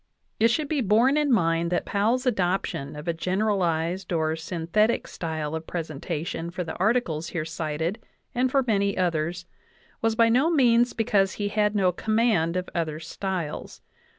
It 0.39 0.47
should 0.49 0.67
be 0.67 0.81
borne 0.81 1.15
in 1.15 1.31
mind 1.31 1.71
that 1.71 1.85
Powell's 1.85 2.25
adoption 2.25 2.95
of 2.95 3.07
a 3.07 3.13
gen 3.13 3.37
eralized 3.41 4.11
or 4.17 4.35
synthetic 4.35 5.05
style 5.07 5.53
of 5.53 5.67
presentation 5.67 6.49
for 6.49 6.63
the 6.63 6.73
articles 6.77 7.27
here 7.27 7.45
cited 7.45 7.99
and 8.33 8.49
for 8.49 8.63
many 8.65 8.97
others 8.97 9.45
was 10.01 10.15
by 10.15 10.27
no 10.27 10.49
means 10.49 10.93
because 10.93 11.33
he 11.33 11.49
had 11.49 11.75
no 11.75 11.91
command 11.91 12.55
of 12.57 12.67
other 12.73 12.99
styles. 12.99 13.79